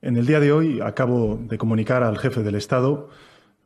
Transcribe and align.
En 0.00 0.16
el 0.16 0.26
día 0.26 0.38
de 0.38 0.52
hoy 0.52 0.80
acabo 0.80 1.40
de 1.42 1.58
comunicar 1.58 2.04
al 2.04 2.18
jefe 2.18 2.44
del 2.44 2.54
Estado 2.54 3.10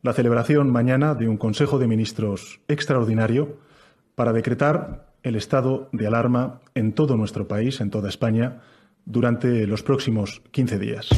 la 0.01 0.13
celebración 0.13 0.71
mañana 0.71 1.13
de 1.13 1.27
un 1.27 1.37
Consejo 1.37 1.77
de 1.77 1.85
Ministros 1.85 2.59
extraordinario 2.67 3.59
para 4.15 4.33
decretar 4.33 5.13
el 5.21 5.35
estado 5.35 5.89
de 5.91 6.07
alarma 6.07 6.61
en 6.73 6.93
todo 6.93 7.17
nuestro 7.17 7.47
país, 7.47 7.79
en 7.81 7.91
toda 7.91 8.09
España, 8.09 8.61
durante 9.05 9.67
los 9.67 9.83
próximos 9.83 10.41
15 10.49 10.79
días. 10.79 11.09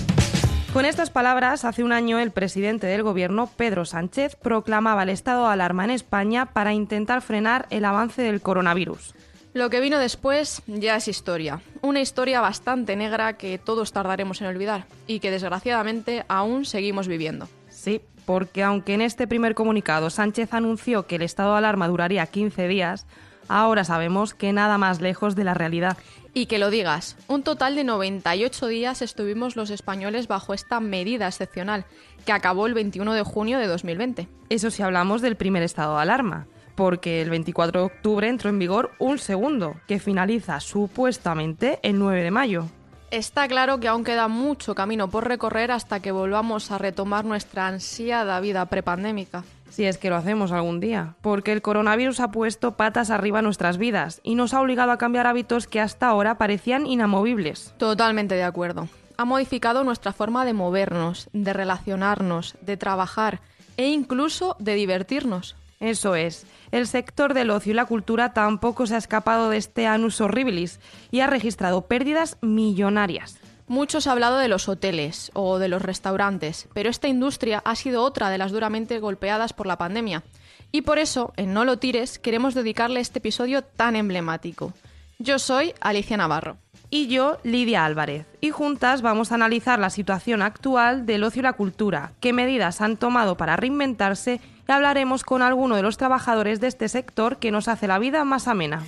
Con 0.73 0.83
estas 0.83 1.10
palabras, 1.10 1.63
hace 1.63 1.86
un 1.86 1.94
año 1.94 2.20
el 2.20 2.32
presidente 2.32 2.86
del 2.86 3.02
Gobierno, 3.02 3.50
Pedro 3.56 3.86
Sánchez, 3.86 4.36
proclamaba 4.36 5.04
el 5.04 5.10
estado 5.10 5.47
de 5.47 5.54
alarma 5.54 5.86
en 5.86 5.92
España 5.92 6.47
para 6.47 6.74
intentar 6.74 7.22
frenar 7.22 7.68
el 7.70 7.86
avance 7.86 8.22
del 8.22 8.42
coronavirus. 8.42 9.16
Lo 9.56 9.69
que 9.69 9.79
vino 9.79 9.99
después 9.99 10.63
ya 10.67 10.97
es 10.97 11.08
historia. 11.08 11.62
Una 11.81 12.01
historia 12.01 12.42
bastante 12.42 12.97
negra 12.97 13.37
que 13.37 13.58
todos 13.58 13.94
tardaremos 13.94 14.42
en 14.42 14.47
olvidar 14.47 14.85
y 15.08 15.22
que 15.22 15.31
desgraciadamente 15.31 16.26
aún 16.27 16.66
seguimos 16.66 17.08
viviendo. 17.08 17.48
Sí, 17.70 18.02
porque 18.26 18.64
aunque 18.64 18.95
en 18.95 19.00
este 19.00 19.28
primer 19.28 19.55
comunicado 19.55 20.09
Sánchez 20.09 20.54
anunció 20.54 21.08
que 21.08 21.16
el 21.16 21.22
estado 21.22 21.54
de 21.54 21.59
alarma 21.59 21.88
duraría 21.88 22.26
15 22.26 22.68
días, 22.68 23.05
ahora 23.48 23.86
sabemos 23.86 24.34
que 24.34 24.52
nada 24.52 24.78
más 24.78 25.00
lejos 25.00 25.36
de 25.36 25.45
la 25.45 25.54
realidad. 25.54 25.95
Y 26.34 26.48
que 26.48 26.59
lo 26.59 26.70
digas, 26.70 27.16
un 27.30 27.42
total 27.42 27.78
de 27.78 27.86
98 27.86 28.67
días 28.67 29.02
estuvimos 29.02 29.56
los 29.56 29.70
españoles 29.70 30.28
bajo 30.28 30.53
esta 30.53 30.81
medida 30.81 31.30
excepcional, 31.30 31.86
que 32.26 32.34
acabó 32.34 32.67
el 32.67 32.73
21 32.73 33.14
de 33.14 33.23
junio 33.23 33.58
de 33.59 33.67
2020. 33.67 34.28
Eso 34.50 34.70
si 34.70 34.84
hablamos 34.84 35.22
del 35.22 35.38
primer 35.38 35.64
estado 35.64 35.95
de 35.95 36.02
alarma 36.02 36.45
porque 36.76 37.22
el 37.22 37.30
24 37.30 37.80
de 37.80 37.86
octubre 37.86 38.28
entró 38.28 38.50
en 38.50 38.60
vigor 38.60 38.92
un 39.00 39.18
segundo, 39.18 39.76
que 39.88 40.00
finaliza 40.00 40.60
supuestamente 40.60 41.80
el 41.82 41.98
9 41.98 42.24
de 42.24 42.32
mayo. 42.32 42.66
Está 43.12 43.48
claro 43.48 43.80
que 43.80 43.88
aún 43.88 44.04
queda 44.04 44.28
mucho 44.28 44.76
camino 44.76 45.10
por 45.10 45.28
recorrer 45.28 45.72
hasta 45.72 46.00
que 46.02 46.12
volvamos 46.12 46.72
a 46.72 46.78
retomar 46.78 47.24
nuestra 47.24 47.68
ansiada 47.68 48.40
vida 48.40 48.66
prepandémica. 48.66 49.44
Si 49.70 49.86
es 49.86 49.98
que 49.98 50.09
lo 50.09 50.16
hacemos 50.16 50.52
algún 50.52 50.80
día, 50.80 51.16
porque 51.22 51.52
el 51.52 51.62
coronavirus 51.62 52.20
ha 52.20 52.32
puesto 52.32 52.73
patas 52.73 53.10
arriba 53.10 53.39
a 53.39 53.42
nuestras 53.42 53.78
vidas 53.78 54.22
y 54.23 54.36
nos 54.36 54.54
ha 54.54 54.62
obligado 54.62 54.92
a 54.92 54.98
cambiar 54.98 55.28
hábitos 55.28 55.67
que 55.67 55.80
hasta 55.82 56.08
ahora 56.08 56.38
parecían 56.38 56.88
inamovibles. 56.88 57.73
Totalmente 57.78 58.36
de 58.36 58.44
acuerdo. 58.44 58.88
Ha 59.17 59.26
modificado 59.26 59.84
nuestra 59.84 60.12
forma 60.12 60.44
de 60.44 60.54
movernos, 60.54 61.30
de 61.32 61.54
relacionarnos, 61.54 62.56
de 62.62 62.76
trabajar 62.76 63.39
e 63.78 63.88
incluso 63.88 64.56
de 64.60 64.76
divertirnos. 64.76 65.56
Eso 65.80 66.16
es. 66.16 66.45
El 66.72 66.88
sector 66.88 67.34
del 67.34 67.52
ocio 67.52 67.72
y 67.72 67.76
la 67.76 67.86
cultura 67.86 68.34
tampoco 68.34 68.88
se 68.88 68.95
ha 68.95 68.98
escapado 68.98 69.50
de 69.50 69.58
este 69.58 69.88
anus 69.88 70.22
horribilis 70.22 70.80
y 71.12 71.20
ha 71.20 71.28
registrado 71.28 71.82
pérdidas 71.84 72.38
millonarias. 72.42 73.38
Muchos 73.67 74.06
ha 74.06 74.12
hablado 74.12 74.38
de 74.38 74.48
los 74.48 74.70
hoteles 74.70 75.32
o 75.34 75.58
de 75.58 75.67
los 75.67 75.82
restaurantes, 75.82 76.67
pero 76.73 76.90
esta 76.90 77.08
industria 77.08 77.62
ha 77.66 77.76
sido 77.76 78.04
otra 78.04 78.30
de 78.30 78.38
las 78.38 78.52
duramente 78.52 79.00
golpeadas 79.00 79.54
por 79.54 79.66
la 79.66 79.78
pandemia. 79.78 80.23
Y 80.72 80.82
por 80.82 81.00
eso, 81.00 81.34
en 81.36 81.54
No 81.54 81.66
lo 81.66 81.78
tires, 81.78 82.20
queremos 82.20 82.54
dedicarle 82.54 83.00
este 83.00 83.20
episodio 83.20 83.64
tan 83.64 83.95
emblemático. 83.95 84.73
Yo 85.17 85.39
soy 85.39 85.73
Alicia 85.80 86.17
Navarro. 86.17 86.58
Y 86.96 87.08
yo, 87.08 87.40
Lidia 87.44 87.84
Álvarez. 87.84 88.26
Y 88.40 88.52
juntas 88.52 89.02
vamos 89.02 89.30
a 89.30 89.36
analizar 89.36 89.80
la 89.80 89.90
situación 89.90 90.42
actual 90.42 91.06
del 91.06 91.26
ocio 91.26 91.42
y 91.42 91.44
la 91.44 91.52
cultura, 91.52 92.14
qué 92.22 92.32
medidas 92.32 92.80
han 92.80 92.96
tomado 92.96 93.36
para 93.36 93.58
reinventarse 93.58 94.40
y 94.66 94.72
hablaremos 94.72 95.26
con 95.26 95.42
alguno 95.42 95.76
de 95.76 95.82
los 95.82 95.98
trabajadores 95.98 96.62
de 96.62 96.68
este 96.68 96.88
sector 96.88 97.36
que 97.36 97.52
nos 97.52 97.68
hace 97.68 97.90
la 97.90 98.00
vida 98.00 98.23
más 98.23 98.48
amena. 98.48 98.82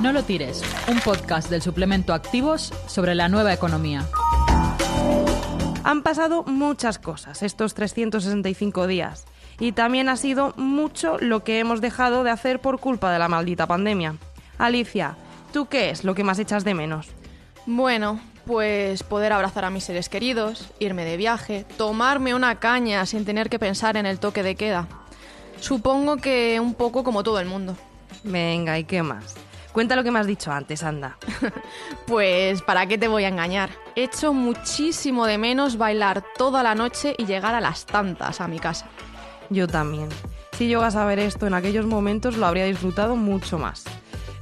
No 0.00 0.14
lo 0.14 0.22
tires, 0.22 0.62
un 0.88 0.98
podcast 1.00 1.50
del 1.50 1.60
suplemento 1.60 2.14
Activos 2.14 2.72
sobre 2.86 3.14
la 3.14 3.28
nueva 3.28 3.52
economía. 3.52 4.06
Han 5.84 6.02
pasado 6.02 6.44
muchas 6.44 6.98
cosas 6.98 7.42
estos 7.42 7.74
365 7.74 8.86
días 8.86 9.26
y 9.58 9.72
también 9.72 10.08
ha 10.08 10.16
sido 10.16 10.54
mucho 10.56 11.18
lo 11.18 11.44
que 11.44 11.58
hemos 11.58 11.82
dejado 11.82 12.24
de 12.24 12.30
hacer 12.30 12.62
por 12.62 12.80
culpa 12.80 13.12
de 13.12 13.18
la 13.18 13.28
maldita 13.28 13.66
pandemia. 13.66 14.16
Alicia, 14.56 15.16
¿tú 15.52 15.66
qué 15.66 15.90
es 15.90 16.04
lo 16.04 16.14
que 16.14 16.24
más 16.24 16.38
echas 16.38 16.64
de 16.64 16.74
menos? 16.74 17.08
Bueno, 17.66 18.20
pues 18.46 19.02
poder 19.02 19.32
abrazar 19.32 19.64
a 19.64 19.70
mis 19.70 19.84
seres 19.84 20.08
queridos, 20.08 20.70
irme 20.78 21.04
de 21.04 21.16
viaje, 21.16 21.64
tomarme 21.76 22.34
una 22.34 22.58
caña 22.58 23.06
sin 23.06 23.24
tener 23.24 23.48
que 23.48 23.58
pensar 23.58 23.96
en 23.96 24.06
el 24.06 24.18
toque 24.18 24.42
de 24.42 24.54
queda. 24.54 24.88
Supongo 25.60 26.16
que 26.16 26.58
un 26.60 26.74
poco 26.74 27.04
como 27.04 27.22
todo 27.22 27.38
el 27.38 27.46
mundo. 27.46 27.76
Venga, 28.24 28.78
¿y 28.78 28.84
qué 28.84 29.02
más? 29.02 29.36
Cuenta 29.72 29.94
lo 29.94 30.02
que 30.02 30.10
me 30.10 30.18
has 30.18 30.26
dicho 30.26 30.50
antes, 30.50 30.82
anda. 30.82 31.16
pues, 32.06 32.60
¿para 32.62 32.86
qué 32.86 32.98
te 32.98 33.08
voy 33.08 33.24
a 33.24 33.28
engañar? 33.28 33.70
Echo 33.94 34.32
muchísimo 34.32 35.26
de 35.26 35.38
menos 35.38 35.76
bailar 35.76 36.24
toda 36.36 36.62
la 36.62 36.74
noche 36.74 37.14
y 37.18 37.26
llegar 37.26 37.54
a 37.54 37.60
las 37.60 37.86
tantas 37.86 38.40
a 38.40 38.48
mi 38.48 38.58
casa. 38.58 38.86
Yo 39.48 39.68
también. 39.68 40.08
Si 40.56 40.66
llegas 40.66 40.96
a 40.96 41.04
ver 41.04 41.20
esto 41.20 41.46
en 41.46 41.54
aquellos 41.54 41.86
momentos, 41.86 42.36
lo 42.36 42.46
habría 42.46 42.64
disfrutado 42.64 43.14
mucho 43.16 43.58
más. 43.58 43.84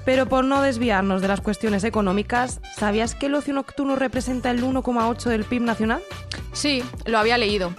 Pero 0.08 0.24
por 0.24 0.42
no 0.42 0.62
desviarnos 0.62 1.20
de 1.20 1.28
las 1.28 1.42
cuestiones 1.42 1.84
económicas, 1.84 2.62
¿sabías 2.74 3.14
que 3.14 3.26
el 3.26 3.34
ocio 3.34 3.52
nocturno 3.52 3.94
representa 3.94 4.50
el 4.50 4.64
1,8 4.64 5.28
del 5.28 5.44
PIB 5.44 5.60
nacional? 5.60 6.00
Sí, 6.54 6.82
lo 7.04 7.18
había 7.18 7.36
leído. 7.36 7.74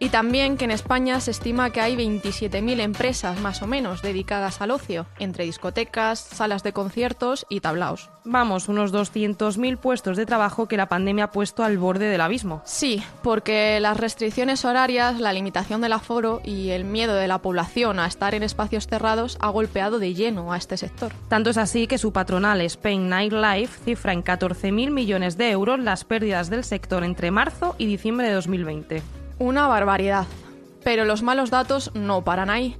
Y 0.00 0.10
también 0.10 0.56
que 0.56 0.64
en 0.64 0.70
España 0.70 1.20
se 1.20 1.32
estima 1.32 1.70
que 1.70 1.80
hay 1.80 1.96
27.000 1.96 2.80
empresas 2.80 3.40
más 3.40 3.62
o 3.62 3.66
menos 3.66 4.02
dedicadas 4.02 4.60
al 4.60 4.70
ocio, 4.70 5.06
entre 5.18 5.44
discotecas, 5.44 6.20
salas 6.20 6.62
de 6.62 6.72
conciertos 6.72 7.46
y 7.48 7.60
tablaos. 7.60 8.10
Vamos, 8.24 8.68
unos 8.68 8.92
200.000 8.92 9.78
puestos 9.78 10.16
de 10.16 10.26
trabajo 10.26 10.68
que 10.68 10.76
la 10.76 10.88
pandemia 10.88 11.24
ha 11.24 11.30
puesto 11.32 11.64
al 11.64 11.78
borde 11.78 12.08
del 12.08 12.20
abismo. 12.20 12.62
Sí, 12.64 13.02
porque 13.22 13.80
las 13.80 13.96
restricciones 13.96 14.64
horarias, 14.64 15.18
la 15.18 15.32
limitación 15.32 15.80
del 15.80 15.94
aforo 15.94 16.40
y 16.44 16.70
el 16.70 16.84
miedo 16.84 17.14
de 17.14 17.26
la 17.26 17.38
población 17.38 17.98
a 17.98 18.06
estar 18.06 18.34
en 18.34 18.42
espacios 18.42 18.86
cerrados 18.86 19.38
ha 19.40 19.48
golpeado 19.48 19.98
de 19.98 20.14
lleno 20.14 20.52
a 20.52 20.58
este 20.58 20.76
sector. 20.76 21.12
Tanto 21.28 21.50
es 21.50 21.56
así 21.56 21.86
que 21.86 21.98
su 21.98 22.12
patronal 22.12 22.60
Spain 22.60 23.08
Nightlife 23.08 23.80
cifra 23.84 24.12
en 24.12 24.22
14.000 24.22 24.90
millones 24.90 25.36
de 25.36 25.50
euros 25.50 25.80
las 25.80 26.04
pérdidas 26.04 26.50
del 26.50 26.64
sector 26.64 27.04
entre 27.04 27.30
marzo 27.30 27.74
y 27.78 27.86
diciembre 27.86 28.28
de 28.28 28.34
2020. 28.34 29.17
Una 29.38 29.66
barbaridad. 29.68 30.26
Pero 30.82 31.04
los 31.04 31.22
malos 31.22 31.50
datos 31.50 31.90
no 31.94 32.24
paran 32.24 32.50
ahí. 32.50 32.76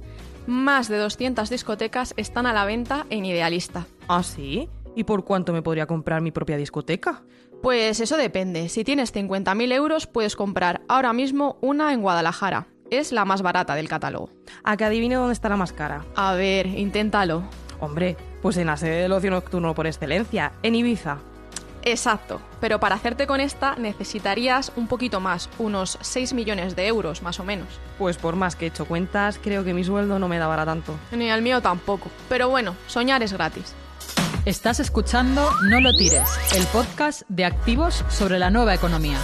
Más 0.47 0.87
de 0.87 0.97
200 0.97 1.49
discotecas 1.49 2.13
están 2.17 2.45
a 2.45 2.53
la 2.53 2.65
venta 2.65 3.05
en 3.09 3.25
Idealista. 3.25 3.85
¿Ah, 4.07 4.23
sí? 4.23 4.67
¿Y 4.95 5.03
por 5.03 5.23
cuánto 5.23 5.53
me 5.53 5.61
podría 5.61 5.85
comprar 5.85 6.21
mi 6.21 6.31
propia 6.31 6.57
discoteca? 6.57 7.23
Pues 7.61 7.99
eso 7.99 8.17
depende. 8.17 8.69
Si 8.69 8.83
tienes 8.83 9.13
50.000 9.13 9.71
euros, 9.73 10.07
puedes 10.07 10.35
comprar 10.35 10.81
ahora 10.87 11.13
mismo 11.13 11.57
una 11.61 11.93
en 11.93 12.01
Guadalajara. 12.01 12.67
Es 12.89 13.11
la 13.11 13.25
más 13.25 13.41
barata 13.41 13.75
del 13.75 13.87
catálogo. 13.87 14.31
¿A 14.63 14.75
que 14.75 14.85
adivine 14.85 15.15
dónde 15.15 15.33
está 15.33 15.49
la 15.49 15.57
más 15.57 15.73
cara? 15.73 16.05
A 16.15 16.33
ver, 16.33 16.65
inténtalo. 16.65 17.43
Hombre, 17.79 18.17
pues 18.41 18.57
en 18.57 18.67
la 18.67 18.77
sede 18.77 19.03
del 19.03 19.11
ocio 19.11 19.29
nocturno 19.29 19.75
por 19.75 19.87
excelencia, 19.87 20.53
en 20.63 20.75
Ibiza. 20.75 21.19
Exacto, 21.91 22.39
pero 22.61 22.79
para 22.79 22.95
hacerte 22.95 23.25
con 23.25 23.39
esta 23.39 23.75
necesitarías 23.75 24.71
un 24.75 24.87
poquito 24.87 25.19
más, 25.19 25.49
unos 25.57 25.97
6 26.01 26.33
millones 26.33 26.75
de 26.75 26.87
euros 26.87 27.21
más 27.21 27.39
o 27.39 27.43
menos. 27.43 27.67
Pues 27.97 28.17
por 28.17 28.35
más 28.35 28.55
que 28.55 28.65
he 28.65 28.67
hecho 28.69 28.85
cuentas, 28.85 29.39
creo 29.41 29.63
que 29.63 29.73
mi 29.73 29.83
sueldo 29.83 30.19
no 30.19 30.27
me 30.27 30.37
da 30.37 30.47
para 30.47 30.65
tanto. 30.65 30.95
Ni 31.11 31.29
el 31.29 31.41
mío 31.41 31.61
tampoco. 31.61 32.09
Pero 32.29 32.47
bueno, 32.49 32.75
soñar 32.87 33.23
es 33.23 33.33
gratis. 33.33 33.73
Estás 34.45 34.79
escuchando 34.79 35.49
No 35.69 35.81
lo 35.81 35.91
tires, 35.97 36.29
el 36.55 36.65
podcast 36.67 37.23
de 37.27 37.45
activos 37.45 38.05
sobre 38.09 38.39
la 38.39 38.49
nueva 38.49 38.73
economía. 38.73 39.17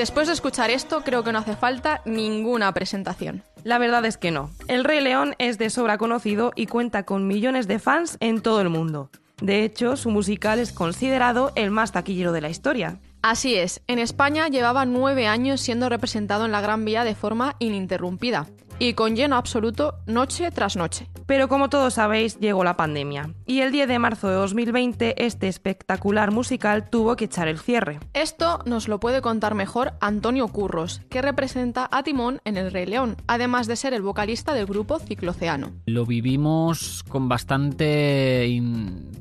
Después 0.00 0.28
de 0.28 0.32
escuchar 0.32 0.70
esto, 0.70 1.02
creo 1.02 1.22
que 1.22 1.30
no 1.30 1.40
hace 1.40 1.54
falta 1.56 2.00
ninguna 2.06 2.72
presentación. 2.72 3.42
La 3.64 3.76
verdad 3.76 4.02
es 4.06 4.16
que 4.16 4.30
no. 4.30 4.50
El 4.66 4.84
Rey 4.84 5.02
León 5.02 5.34
es 5.36 5.58
de 5.58 5.68
sobra 5.68 5.98
conocido 5.98 6.52
y 6.56 6.68
cuenta 6.68 7.02
con 7.02 7.26
millones 7.26 7.68
de 7.68 7.78
fans 7.78 8.16
en 8.20 8.40
todo 8.40 8.62
el 8.62 8.70
mundo. 8.70 9.10
De 9.42 9.62
hecho, 9.62 9.98
su 9.98 10.08
musical 10.08 10.58
es 10.58 10.72
considerado 10.72 11.52
el 11.54 11.70
más 11.70 11.92
taquillero 11.92 12.32
de 12.32 12.40
la 12.40 12.48
historia. 12.48 12.98
Así 13.20 13.56
es, 13.56 13.82
en 13.88 13.98
España 13.98 14.48
llevaba 14.48 14.86
nueve 14.86 15.26
años 15.26 15.60
siendo 15.60 15.90
representado 15.90 16.46
en 16.46 16.52
la 16.52 16.62
Gran 16.62 16.86
Vía 16.86 17.04
de 17.04 17.14
forma 17.14 17.56
ininterrumpida 17.58 18.46
y 18.80 18.94
con 18.94 19.14
lleno 19.14 19.36
absoluto 19.36 19.98
noche 20.06 20.50
tras 20.50 20.74
noche. 20.74 21.08
Pero 21.26 21.48
como 21.48 21.68
todos 21.68 21.94
sabéis, 21.94 22.40
llegó 22.40 22.64
la 22.64 22.76
pandemia 22.76 23.34
y 23.46 23.60
el 23.60 23.70
10 23.70 23.86
de 23.86 23.98
marzo 24.00 24.28
de 24.28 24.34
2020 24.34 25.24
este 25.24 25.46
espectacular 25.46 26.32
musical 26.32 26.88
tuvo 26.90 27.14
que 27.14 27.26
echar 27.26 27.46
el 27.46 27.60
cierre. 27.60 28.00
Esto 28.14 28.60
nos 28.64 28.88
lo 28.88 28.98
puede 28.98 29.20
contar 29.20 29.54
mejor 29.54 29.92
Antonio 30.00 30.48
Curros, 30.48 31.02
que 31.10 31.22
representa 31.22 31.88
a 31.92 32.02
Timón 32.02 32.40
en 32.44 32.56
El 32.56 32.72
Rey 32.72 32.86
León, 32.86 33.16
además 33.28 33.68
de 33.68 33.76
ser 33.76 33.92
el 33.92 34.02
vocalista 34.02 34.54
del 34.54 34.66
grupo 34.66 34.98
Cicloceano. 34.98 35.72
Lo 35.86 36.06
vivimos 36.06 37.04
con 37.06 37.28
bastante 37.28 38.60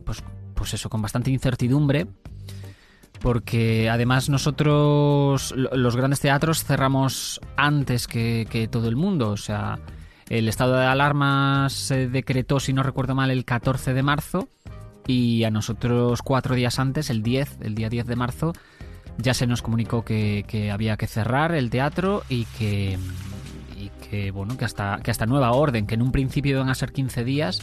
pues, 0.06 0.24
pues 0.56 0.74
eso, 0.74 0.90
con 0.90 1.02
bastante 1.02 1.32
incertidumbre 1.32 2.08
porque 3.20 3.90
además 3.90 4.30
nosotros, 4.30 5.54
los 5.56 5.96
grandes 5.96 6.20
teatros, 6.20 6.64
cerramos 6.64 7.42
antes 7.58 8.08
que, 8.08 8.70
todo 8.72 8.88
el 8.88 8.96
mundo, 8.96 9.32
o 9.32 9.38
sea, 9.38 9.80
El 10.30 10.48
estado 10.48 10.78
de 10.78 10.86
alarma 10.86 11.68
se 11.70 12.08
decretó, 12.08 12.60
si 12.60 12.72
no 12.72 12.84
recuerdo 12.84 13.16
mal, 13.16 13.32
el 13.32 13.46
14 13.46 13.94
de 13.94 14.04
marzo 14.04 14.48
y 15.08 15.44
a 15.44 15.50
nosotros 15.50 16.22
cuatro 16.22 16.54
días 16.54 16.78
antes, 16.78 17.10
el 17.10 17.24
10, 17.24 17.58
el 17.62 17.74
día 17.74 17.90
10 17.90 18.06
de 18.06 18.16
marzo, 18.16 18.54
ya 19.18 19.34
se 19.34 19.48
nos 19.48 19.64
comunicó 19.64 20.06
que, 20.06 20.70
había 20.72 20.98
que 20.98 21.08
cerrar 21.08 21.56
el 21.56 21.70
teatro 21.70 22.24
y 22.30 22.46
que, 22.46 23.00
y 24.12 24.30
bueno, 24.30 24.56
que 24.56 24.66
hasta, 24.66 25.00
que 25.04 25.12
hasta 25.12 25.26
nueva 25.26 25.52
orden, 25.52 25.88
que 25.88 25.96
en 25.96 26.04
un 26.04 26.12
principio 26.12 26.58
iban 26.58 26.70
a 26.70 26.76
ser 26.76 26.92
15 26.92 27.24
días, 27.24 27.62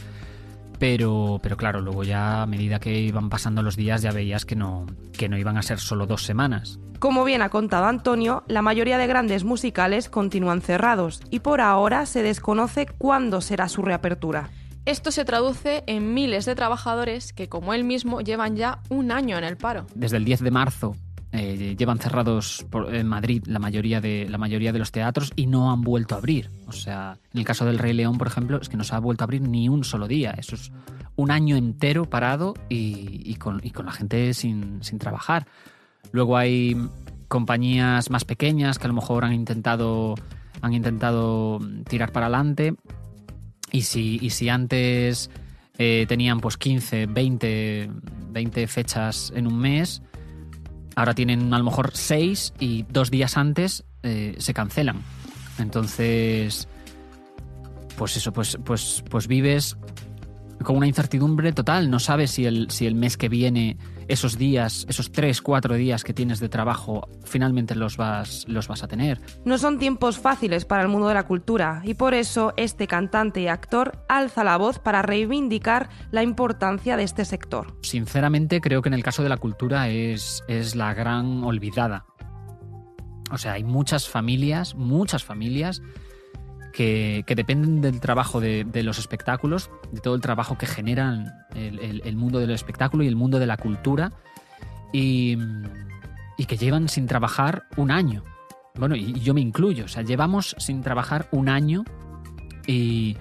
pero, 0.79 1.39
pero 1.43 1.57
claro, 1.57 1.81
luego 1.81 2.05
ya 2.05 2.43
a 2.43 2.47
medida 2.47 2.79
que 2.79 2.99
iban 3.01 3.29
pasando 3.29 3.63
los 3.63 3.77
días 3.77 4.03
ya 4.03 4.13
veías 4.13 4.45
que 4.45 4.57
no, 4.57 4.87
que 5.17 5.29
no 5.29 5.39
iban 5.39 5.57
a 5.57 5.63
ser 5.63 5.79
solo 5.79 6.07
dos 6.07 6.25
semanas. 6.25 6.79
Como 6.99 7.25
bien 7.25 7.43
ha 7.43 7.51
contado 7.51 7.87
Antonio, 7.87 8.43
la 8.49 8.63
mayoría 8.63 8.99
de 8.99 9.07
grandes 9.07 9.45
musicales 9.45 10.09
continúan 10.09 10.63
cerrados 10.63 11.21
y 11.31 11.41
por 11.41 11.61
ahora 11.61 12.07
se 12.07 12.23
desconoce 12.23 12.87
cuándo 12.87 13.41
será 13.41 13.69
su 13.69 13.83
reapertura. 13.83 14.51
Esto 14.87 15.11
se 15.11 15.25
traduce 15.25 15.83
en 15.87 16.15
miles 16.15 16.45
de 16.45 16.55
trabajadores 16.55 17.33
que, 17.33 17.49
como 17.49 17.75
él 17.75 17.83
mismo, 17.83 18.21
llevan 18.21 18.57
ya 18.57 18.79
un 18.89 19.11
año 19.11 19.37
en 19.37 19.45
el 19.45 19.57
paro. 19.57 19.87
Desde 19.95 20.17
el 20.17 20.25
10 20.25 20.41
de 20.41 20.51
marzo 20.53 20.97
eh, 21.33 21.75
llevan 21.77 21.99
cerrados 21.99 22.65
por, 22.71 22.95
en 22.95 23.07
Madrid 23.07 23.45
la 23.47 23.59
mayoría, 23.59 24.01
de, 24.01 24.27
la 24.29 24.39
mayoría 24.39 24.73
de 24.73 24.79
los 24.79 24.93
teatros 24.93 25.33
y 25.37 25.47
no 25.47 25.71
han 25.71 25.83
vuelto 25.83 26.15
a 26.15 26.19
abrir. 26.19 26.51
O 26.67 26.73
sea, 26.73 27.19
en 27.33 27.41
el 27.41 27.45
caso 27.45 27.65
del 27.65 27.79
Rey 27.79 27.93
León, 27.93 28.17
por 28.17 28.27
ejemplo, 28.27 28.59
es 28.61 28.69
que 28.69 28.77
no 28.77 28.85
se 28.85 28.95
ha 28.95 28.99
vuelto 28.99 29.25
a 29.25 29.27
abrir 29.27 29.43
ni 29.43 29.69
un 29.69 29.85
solo 29.85 30.09
día. 30.09 30.35
Eso 30.39 30.55
es 30.55 30.73
un 31.17 31.31
año 31.31 31.57
entero 31.57 32.09
parado 32.09 32.55
y, 32.69 33.35
con, 33.37 33.61
la 33.85 33.93
gente 33.93 34.35
sin, 34.35 34.81
trabajar. 34.99 35.47
Luego 36.13 36.37
hay 36.37 36.77
compañías 37.29 38.11
más 38.11 38.25
pequeñas 38.25 38.79
que 38.79 38.87
a 38.87 38.89
lo 38.89 38.95
mejor 38.95 39.25
han 39.25 39.33
intentado, 39.33 40.15
han 40.63 40.75
intentado 40.75 41.59
tirar 41.89 42.13
para 42.13 42.27
adelante. 42.27 42.75
Y 43.73 43.83
si, 43.83 44.19
y 44.23 44.31
si 44.31 44.49
antes 44.49 45.29
eh, 45.77 46.07
tenían 46.09 46.41
pues 46.41 46.57
15, 46.57 47.07
20, 47.07 47.91
20 48.31 48.67
fechas 48.69 49.33
en 49.35 49.47
un 49.47 49.59
mes, 49.59 50.03
ahora 50.97 51.15
tienen 51.15 51.55
a 51.55 51.59
lo 51.59 51.65
mejor 51.65 51.91
6 51.95 52.55
y 52.59 52.85
dos 52.89 53.11
días 53.11 53.37
antes 53.37 53.85
eh, 54.03 54.35
se 54.39 54.53
cancelan. 54.53 55.03
Entonces, 55.59 56.67
pues 57.97 58.17
eso, 58.17 58.33
pues, 58.33 58.59
pues, 58.65 59.05
pues 59.09 59.29
vives 59.29 59.77
con 60.67 60.77
una 60.77 60.89
incertidumbre 60.89 61.53
total. 61.53 61.89
No 61.91 62.01
sabes 62.01 62.33
si 62.33 62.45
el, 62.45 62.71
si 62.73 62.89
el 62.89 62.97
mes 62.97 63.17
que 63.17 63.29
viene, 63.29 63.79
esos 64.09 64.37
días, 64.37 64.85
esos 64.89 65.13
tres, 65.13 65.41
cuatro 65.41 65.77
días 65.77 66.03
que 66.03 66.13
tienes 66.13 66.41
de 66.41 66.49
trabajo, 66.49 67.09
finalmente 67.25 67.77
los 67.77 67.97
vas, 67.97 68.45
los 68.49 68.67
vas 68.67 68.83
a 68.83 68.89
tener. 68.89 69.21
No 69.45 69.59
son 69.59 69.79
tiempos 69.79 70.19
fáciles 70.19 70.65
para 70.65 70.83
el 70.83 70.89
mundo 70.89 71.07
de 71.07 71.15
la 71.15 71.23
cultura 71.23 71.83
y 71.85 71.95
por 71.95 72.15
eso 72.15 72.53
este 72.57 72.89
cantante 72.89 73.41
y 73.43 73.47
actor 73.47 74.05
alza 74.09 74.43
la 74.43 74.57
voz 74.57 74.81
para 74.81 75.03
reivindicar 75.03 75.89
la 76.11 76.25
importancia 76.25 76.97
de 76.97 77.05
este 77.05 77.25
sector. 77.25 77.79
Sinceramente 77.83 78.61
creo 78.61 78.83
que 78.83 78.89
en 78.89 78.95
el 78.95 79.05
caso 79.05 79.23
de 79.23 79.29
la 79.29 79.37
cultura 79.37 79.89
es, 79.89 80.43
es 80.49 80.75
la 80.75 80.93
gran 80.95 81.45
olvidada. 81.45 82.07
O 83.31 83.39
sea, 83.39 83.53
hay 83.53 83.63
muchas 83.63 84.09
familias, 84.09 84.75
muchas 84.75 85.23
familias 85.23 85.81
que, 86.77 87.25
dependen 87.35 87.81
del 87.81 88.01
trabajo 88.01 88.39
de, 88.39 88.83
los 88.83 88.99
espectáculos, 88.99 89.71
de 89.93 90.01
todo 90.03 90.15
el 90.15 90.21
trabajo 90.21 90.59
que 90.59 90.67
generan 90.67 91.33
el, 91.55 92.17
mundo 92.17 92.39
del 92.39 92.51
espectáculo 92.51 93.03
y 93.03 93.07
el 93.07 93.17
mundo 93.17 93.39
de 93.39 93.47
la 93.47 93.57
cultura, 93.57 94.13
y, 94.93 95.39
que 96.47 96.57
llevan 96.59 96.91
sin 96.91 97.07
trabajar 97.07 97.65
un 97.79 97.91
año. 97.91 98.25
Bueno, 98.75 98.95
y 98.95 99.15
yo 99.21 99.33
me 99.33 99.41
incluyo, 99.41 99.87
o 99.87 99.89
sea, 99.89 100.03
llevamos 100.03 100.55
sin 100.59 100.83
trabajar 100.83 101.29
un 101.31 101.49
año 101.49 101.83
y, 102.67 103.17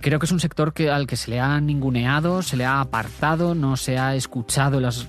creo 0.00 0.20
que 0.20 0.26
es 0.26 0.32
un 0.32 0.38
sector 0.38 0.72
que, 0.72 0.90
al 0.90 1.08
que 1.08 1.16
se 1.16 1.32
le 1.32 1.40
ha 1.40 1.60
ninguneado, 1.60 2.42
se 2.42 2.56
le 2.56 2.64
ha 2.64 2.80
apartado, 2.80 3.56
no 3.56 3.76
se 3.76 3.98
ha 3.98 4.14
escuchado 4.14 4.78
las, 4.78 5.08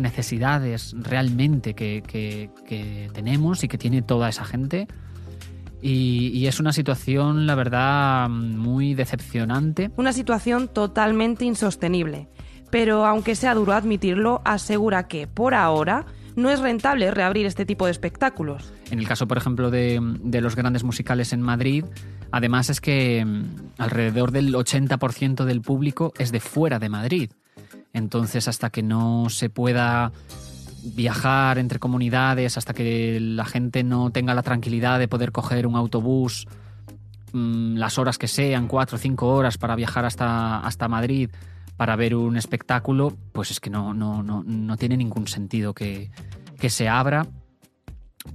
necesidades 0.00 0.96
realmente 0.98 1.74
que 1.74 2.50
tenemos 3.14 3.62
y 3.62 3.68
que 3.68 3.78
tiene 3.78 4.02
toda 4.02 4.28
esa 4.28 4.44
gente. 4.44 4.88
Y, 5.86 6.30
y, 6.32 6.46
es 6.46 6.60
una 6.60 6.72
situación, 6.72 7.46
la 7.46 7.54
verdad, 7.54 8.30
muy 8.30 8.94
decepcionante. 8.94 9.90
Una 9.98 10.14
situación 10.14 10.68
totalmente 10.68 11.44
insostenible. 11.44 12.30
Pero 12.70 13.04
aunque 13.04 13.34
sea 13.34 13.52
duro 13.54 13.74
admitirlo, 13.74 14.40
asegura 14.46 15.08
que, 15.08 15.26
por 15.26 15.52
ahora, 15.52 16.06
no 16.36 16.48
es 16.48 16.60
rentable 16.60 17.10
reabrir 17.10 17.44
este 17.44 17.66
tipo 17.66 17.84
de 17.84 17.90
espectáculos. 17.90 18.72
En 18.90 18.98
el 18.98 19.06
caso, 19.06 19.28
por 19.28 19.36
ejemplo, 19.36 19.70
de, 19.70 20.00
de 20.22 20.40
los 20.40 20.56
grandes 20.56 20.84
musicales 20.84 21.34
en 21.34 21.42
Madrid, 21.42 21.84
además 22.30 22.70
es 22.70 22.80
que 22.80 23.26
alrededor 23.76 24.30
del 24.30 24.54
80% 24.54 25.44
del 25.44 25.60
público 25.60 26.14
es 26.18 26.32
de 26.32 26.40
fuera 26.40 26.78
de 26.78 26.88
Madrid. 26.88 27.30
Entonces, 27.92 28.48
hasta 28.48 28.70
que 28.70 28.82
no 28.82 29.28
se 29.28 29.50
pueda 29.50 30.12
viajar 30.84 31.58
entre 31.58 31.78
comunidades 31.78 32.58
hasta 32.58 32.74
que 32.74 33.18
la 33.20 33.44
gente 33.44 33.82
no 33.82 34.10
tenga 34.10 34.34
la 34.34 34.42
tranquilidad 34.42 34.98
de 34.98 35.08
poder 35.08 35.32
coger 35.32 35.66
un 35.66 35.76
autobús 35.76 36.46
mmm, 37.32 37.76
las 37.76 37.98
horas 37.98 38.18
que 38.18 38.28
sean, 38.28 38.68
cuatro 38.68 38.96
o 38.96 38.98
cinco 38.98 39.28
horas 39.28 39.56
para 39.56 39.76
viajar 39.76 40.04
hasta, 40.04 40.58
hasta 40.60 40.88
Madrid 40.88 41.30
para 41.76 41.96
ver 41.96 42.14
un 42.14 42.36
espectáculo, 42.36 43.16
pues 43.32 43.50
es 43.50 43.60
que 43.60 43.70
no, 43.70 43.94
no, 43.94 44.22
no, 44.22 44.44
no 44.44 44.76
tiene 44.76 44.96
ningún 44.96 45.26
sentido 45.26 45.74
que, 45.74 46.10
que 46.58 46.70
se 46.70 46.88
abra 46.88 47.26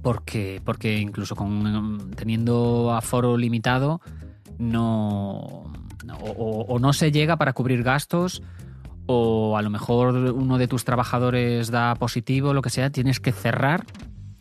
porque, 0.02 0.60
porque 0.64 0.98
incluso 0.98 1.34
con, 1.34 2.10
teniendo 2.16 2.92
aforo 2.92 3.36
limitado 3.36 4.00
no, 4.58 5.38
o, 6.20 6.66
o 6.68 6.78
no 6.78 6.92
se 6.92 7.10
llega 7.12 7.36
para 7.36 7.54
cubrir 7.54 7.82
gastos 7.82 8.42
o 9.06 9.56
a 9.56 9.62
lo 9.62 9.70
mejor 9.70 10.14
uno 10.14 10.58
de 10.58 10.68
tus 10.68 10.84
trabajadores 10.84 11.70
da 11.70 11.94
positivo, 11.94 12.54
lo 12.54 12.62
que 12.62 12.70
sea, 12.70 12.90
tienes 12.90 13.20
que 13.20 13.32
cerrar 13.32 13.84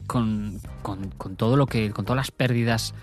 con, 0.07 0.59
con, 0.81 1.09
con 1.11 1.35
todo 1.35 1.55
lo 1.55 1.65
que, 1.65 1.91
con 1.91 2.05
todas 2.05 2.17
las 2.17 2.31
pérdidas 2.31 2.93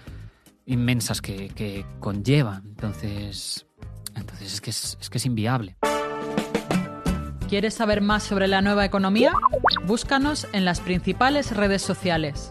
inmensas 0.66 1.20
que, 1.20 1.48
que 1.48 1.86
conlleva. 2.00 2.62
Entonces, 2.64 3.66
entonces 4.14 4.54
es 4.54 4.60
que 4.60 4.70
es, 4.70 4.98
es 5.00 5.10
que 5.10 5.18
es 5.18 5.26
inviable. 5.26 5.76
¿Quieres 7.48 7.74
saber 7.74 8.00
más 8.00 8.24
sobre 8.24 8.48
la 8.48 8.60
nueva 8.60 8.84
economía? 8.84 9.32
Búscanos 9.86 10.48
en 10.52 10.64
las 10.64 10.80
principales 10.80 11.54
redes 11.56 11.80
sociales. 11.80 12.50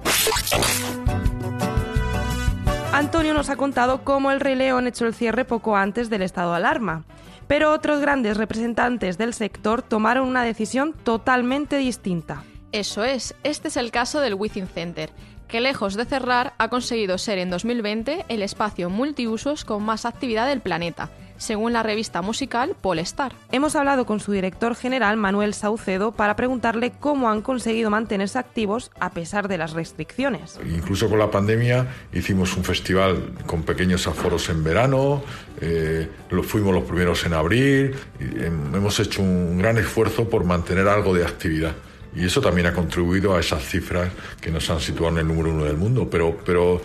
Antonio 2.94 3.34
nos 3.34 3.50
ha 3.50 3.58
contado 3.58 4.06
cómo 4.06 4.32
el 4.32 4.40
Rey 4.40 4.56
León 4.56 4.88
echó 4.88 5.06
el 5.06 5.14
cierre 5.14 5.44
poco 5.44 5.76
antes 5.76 6.10
del 6.10 6.22
estado 6.22 6.52
de 6.52 6.58
alarma 6.58 7.04
pero 7.48 7.72
otros 7.72 8.02
grandes 8.02 8.38
representantes 8.38 9.18
del 9.18 9.34
sector 9.34 9.82
tomaron 9.82 10.28
una 10.28 10.44
decisión 10.44 10.94
totalmente 10.94 11.78
distinta. 11.78 12.44
Eso 12.72 13.04
es, 13.04 13.36
este 13.44 13.70
es 13.70 13.78
el 13.78 13.92
caso 13.92 14.20
del 14.20 14.34
Within 14.34 14.68
Center, 14.68 15.12
que 15.48 15.62
lejos 15.62 15.96
de 15.96 16.06
cerrar 16.06 16.54
ha 16.58 16.70
conseguido 16.70 17.18
ser 17.18 17.38
en 17.38 17.50
2020 17.50 18.26
el 18.28 18.42
espacio 18.42 18.90
multiusos 18.90 19.64
con 19.64 19.84
más 19.84 20.06
actividad 20.06 20.48
del 20.48 20.62
planeta, 20.62 21.10
según 21.38 21.74
la 21.74 21.84
revista 21.84 22.22
musical 22.22 22.76
Polestar. 22.80 23.34
Hemos 23.52 23.76
hablado 23.76 24.06
con 24.06 24.20
su 24.20 24.32
director 24.32 24.76
general 24.76 25.18
Manuel 25.18 25.54
Saucedo 25.54 26.12
para 26.12 26.36
preguntarle 26.36 26.92
cómo 27.00 27.30
han 27.30 27.42
conseguido 27.42 27.90
mantenerse 27.90 28.40
activos 28.40 28.92
a 29.00 29.12
pesar 29.12 29.48
de 29.48 29.58
las 29.58 29.74
restricciones. 29.74 30.60
Incluso 30.66 31.10
con 31.10 31.20
la 31.20 31.32
pandemia 31.32 31.88
hicimos 32.14 32.56
un 32.58 32.64
festival 32.64 33.34
con 33.46 33.64
pequeños 33.64 34.08
aforos 34.08 34.50
en 34.50 34.64
verano, 34.64 35.24
eh, 35.62 36.10
lo 36.30 36.44
fuimos 36.44 36.74
los 36.74 36.84
primeros 36.84 37.26
en 37.26 37.34
abril, 37.34 37.96
hemos 38.20 39.00
hecho 39.00 39.22
un 39.22 39.58
gran 39.58 39.78
esfuerzo 39.78 40.30
por 40.30 40.44
mantener 40.44 40.88
algo 40.88 41.14
de 41.14 41.24
actividad. 41.24 41.74
Y 42.16 42.26
eso 42.26 42.40
también 42.40 42.68
ha 42.68 42.74
contribuido 42.74 43.36
a 43.36 43.42
esas 43.42 43.62
cifras 43.64 44.10
que 44.40 44.50
nos 44.50 44.70
han 44.70 44.80
situado 44.80 45.12
en 45.12 45.18
el 45.20 45.28
número 45.28 45.50
uno 45.52 45.66
del 45.66 45.76
mundo. 45.76 46.08
Pero, 46.10 46.38
pero 46.46 46.82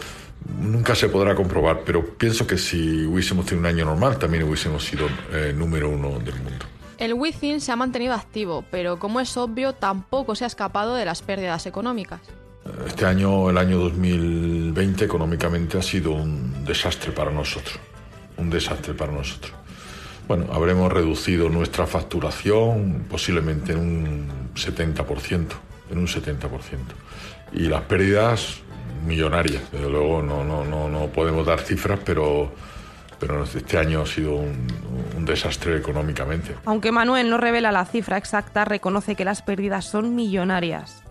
nunca 0.58 0.94
se 0.94 1.08
podrá 1.08 1.34
comprobar. 1.34 1.82
Pero 1.84 2.04
pienso 2.14 2.46
que 2.46 2.58
si 2.58 3.04
hubiésemos 3.06 3.46
tenido 3.46 3.68
un 3.68 3.74
año 3.74 3.84
normal, 3.84 4.18
también 4.18 4.44
hubiésemos 4.44 4.84
sido 4.84 5.06
eh, 5.32 5.52
número 5.56 5.88
uno 5.88 6.18
del 6.18 6.36
mundo. 6.36 6.66
El 6.98 7.14
Within 7.14 7.60
se 7.60 7.72
ha 7.72 7.76
mantenido 7.76 8.12
activo, 8.12 8.64
pero 8.70 8.98
como 8.98 9.20
es 9.20 9.36
obvio, 9.36 9.72
tampoco 9.72 10.34
se 10.34 10.44
ha 10.44 10.46
escapado 10.46 10.94
de 10.94 11.06
las 11.06 11.22
pérdidas 11.22 11.64
económicas. 11.66 12.20
Este 12.86 13.06
año, 13.06 13.48
el 13.48 13.56
año 13.56 13.78
2020, 13.78 15.06
económicamente 15.06 15.78
ha 15.78 15.82
sido 15.82 16.12
un 16.12 16.62
desastre 16.64 17.10
para 17.12 17.30
nosotros. 17.30 17.78
Un 18.36 18.50
desastre 18.50 18.92
para 18.92 19.12
nosotros. 19.12 19.52
Bueno, 20.28 20.46
habremos 20.52 20.92
reducido 20.92 21.48
nuestra 21.48 21.86
facturación 21.86 23.06
posiblemente 23.08 23.72
en 23.72 23.78
un 23.78 24.28
70%, 24.54 25.46
en 25.90 25.98
un 25.98 26.06
70%. 26.06 26.48
Y 27.54 27.60
las 27.62 27.82
pérdidas 27.82 28.60
millonarias, 29.04 29.62
desde 29.72 29.88
luego 29.88 30.22
no, 30.22 30.44
no, 30.44 30.64
no, 30.64 30.88
no 30.88 31.06
podemos 31.08 31.46
dar 31.46 31.60
cifras, 31.60 32.00
pero, 32.04 32.52
pero 33.18 33.44
este 33.44 33.78
año 33.78 34.02
ha 34.02 34.06
sido 34.06 34.34
un, 34.36 34.66
un, 35.16 35.24
desastre 35.24 35.76
económicamente. 35.76 36.56
Aunque 36.64 36.92
Manuel 36.92 37.30
no 37.30 37.38
revela 37.38 37.72
la 37.72 37.84
cifra 37.84 38.16
exacta, 38.16 38.64
reconoce 38.64 39.14
que 39.14 39.24
las 39.24 39.42
pérdidas 39.42 39.84
son 39.84 40.14
millonarias. 40.14 41.02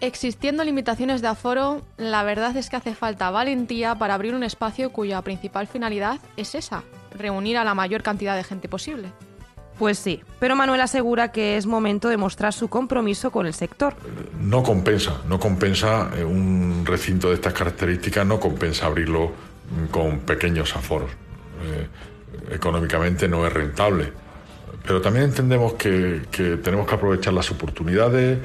Existiendo 0.00 0.62
limitaciones 0.62 1.22
de 1.22 1.28
aforo, 1.28 1.82
la 1.96 2.22
verdad 2.22 2.54
es 2.56 2.68
que 2.68 2.76
hace 2.76 2.94
falta 2.94 3.30
valentía 3.30 3.94
para 3.94 4.14
abrir 4.14 4.34
un 4.34 4.42
espacio 4.42 4.90
cuya 4.90 5.22
principal 5.22 5.66
finalidad 5.66 6.20
es 6.36 6.54
esa, 6.54 6.82
reunir 7.16 7.56
a 7.56 7.64
la 7.64 7.74
mayor 7.74 8.02
cantidad 8.02 8.36
de 8.36 8.44
gente 8.44 8.68
posible. 8.68 9.08
Pues 9.78 9.98
sí, 9.98 10.22
pero 10.40 10.56
Manuel 10.56 10.80
asegura 10.80 11.32
que 11.32 11.56
es 11.56 11.66
momento 11.66 12.08
de 12.08 12.16
mostrar 12.16 12.52
su 12.54 12.68
compromiso 12.68 13.30
con 13.30 13.46
el 13.46 13.52
sector. 13.52 13.94
No 14.40 14.62
compensa, 14.62 15.20
no 15.28 15.38
compensa 15.38 16.10
eh, 16.16 16.24
un 16.24 16.84
recinto 16.86 17.28
de 17.28 17.34
estas 17.34 17.52
características, 17.52 18.26
no 18.26 18.40
compensa 18.40 18.86
abrirlo 18.86 19.26
mm, 19.28 19.86
con 19.90 20.20
pequeños 20.20 20.74
aforos. 20.74 21.10
Eh, 21.10 22.54
económicamente 22.54 23.28
no 23.28 23.46
es 23.46 23.52
rentable. 23.52 24.12
Pero 24.86 25.00
también 25.00 25.26
entendemos 25.26 25.74
que, 25.74 26.22
tenemos 26.62 26.86
que 26.86 26.94
aprovechar 26.94 27.32
las 27.34 27.50
oportunidades, 27.50 28.38
eh, 28.38 28.42